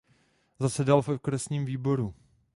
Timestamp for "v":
1.01-1.07